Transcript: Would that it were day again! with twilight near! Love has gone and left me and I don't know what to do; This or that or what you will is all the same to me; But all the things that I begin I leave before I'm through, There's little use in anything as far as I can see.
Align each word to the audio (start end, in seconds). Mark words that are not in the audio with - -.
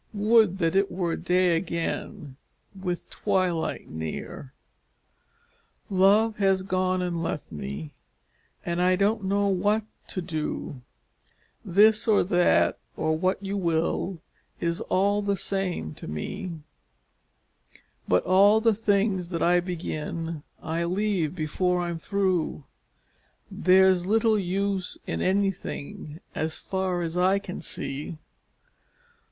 Would 0.15 0.57
that 0.57 0.75
it 0.75 0.91
were 0.91 1.15
day 1.15 1.55
again! 1.55 2.35
with 2.73 3.07
twilight 3.11 3.87
near! 3.87 4.51
Love 5.91 6.37
has 6.37 6.63
gone 6.63 7.03
and 7.03 7.21
left 7.21 7.51
me 7.51 7.91
and 8.65 8.81
I 8.81 8.95
don't 8.95 9.23
know 9.25 9.45
what 9.45 9.83
to 10.07 10.19
do; 10.23 10.81
This 11.63 12.07
or 12.07 12.23
that 12.23 12.79
or 12.97 13.15
what 13.15 13.45
you 13.45 13.57
will 13.57 14.17
is 14.59 14.81
all 14.81 15.21
the 15.21 15.37
same 15.37 15.93
to 15.93 16.07
me; 16.07 16.53
But 18.07 18.23
all 18.23 18.59
the 18.59 18.73
things 18.73 19.29
that 19.29 19.43
I 19.43 19.59
begin 19.59 20.41
I 20.63 20.83
leave 20.83 21.35
before 21.35 21.83
I'm 21.83 21.99
through, 21.99 22.63
There's 23.51 24.07
little 24.07 24.39
use 24.39 24.97
in 25.05 25.21
anything 25.21 26.19
as 26.33 26.57
far 26.59 27.03
as 27.03 27.15
I 27.15 27.37
can 27.37 27.61
see. 27.61 28.17